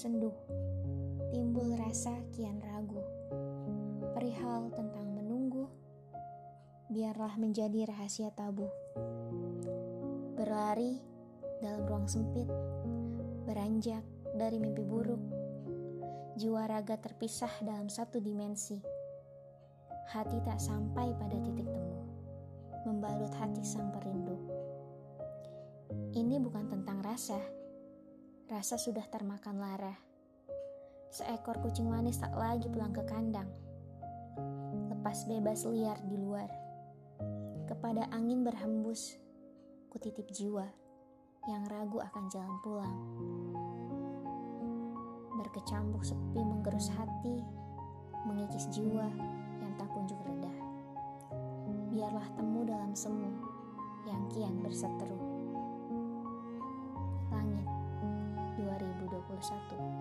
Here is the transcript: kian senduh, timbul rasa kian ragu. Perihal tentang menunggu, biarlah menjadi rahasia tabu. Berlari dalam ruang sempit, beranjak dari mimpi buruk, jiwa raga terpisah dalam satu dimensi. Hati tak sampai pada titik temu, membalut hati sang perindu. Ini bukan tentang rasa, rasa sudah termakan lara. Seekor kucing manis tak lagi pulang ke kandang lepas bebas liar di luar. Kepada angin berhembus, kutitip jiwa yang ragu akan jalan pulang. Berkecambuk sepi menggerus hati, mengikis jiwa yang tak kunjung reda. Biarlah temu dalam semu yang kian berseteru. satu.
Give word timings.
kian 0.00 0.16
senduh, 0.16 0.32
timbul 1.28 1.76
rasa 1.76 2.16
kian 2.32 2.56
ragu. 2.56 3.04
Perihal 4.16 4.72
tentang 4.72 5.12
menunggu, 5.12 5.68
biarlah 6.88 7.36
menjadi 7.36 7.84
rahasia 7.84 8.32
tabu. 8.32 8.64
Berlari 10.40 10.96
dalam 11.60 11.84
ruang 11.84 12.08
sempit, 12.08 12.48
beranjak 13.44 14.00
dari 14.40 14.56
mimpi 14.56 14.80
buruk, 14.80 15.20
jiwa 16.40 16.64
raga 16.64 16.96
terpisah 16.96 17.60
dalam 17.60 17.92
satu 17.92 18.24
dimensi. 18.24 18.80
Hati 20.16 20.40
tak 20.48 20.64
sampai 20.64 21.12
pada 21.12 21.36
titik 21.44 21.68
temu, 21.68 22.08
membalut 22.88 23.36
hati 23.36 23.60
sang 23.60 23.92
perindu. 23.92 24.40
Ini 26.16 26.40
bukan 26.40 26.72
tentang 26.72 27.04
rasa, 27.04 27.59
rasa 28.50 28.74
sudah 28.74 29.06
termakan 29.06 29.62
lara. 29.62 29.94
Seekor 31.14 31.62
kucing 31.62 31.86
manis 31.86 32.18
tak 32.18 32.34
lagi 32.34 32.66
pulang 32.66 32.90
ke 32.90 33.06
kandang 33.06 33.46
lepas 35.00 35.24
bebas 35.24 35.64
liar 35.64 35.96
di 36.04 36.20
luar. 36.20 36.50
Kepada 37.64 38.04
angin 38.12 38.44
berhembus, 38.44 39.16
kutitip 39.88 40.28
jiwa 40.28 40.68
yang 41.48 41.64
ragu 41.72 42.04
akan 42.04 42.28
jalan 42.28 42.56
pulang. 42.60 42.96
Berkecambuk 45.40 46.04
sepi 46.04 46.44
menggerus 46.44 46.92
hati, 46.92 47.40
mengikis 48.28 48.68
jiwa 48.68 49.08
yang 49.64 49.72
tak 49.80 49.88
kunjung 49.88 50.20
reda. 50.20 50.52
Biarlah 51.96 52.28
temu 52.36 52.60
dalam 52.68 52.92
semu 52.92 53.30
yang 54.04 54.20
kian 54.28 54.60
berseteru. 54.60 55.29
satu. 59.42 59.99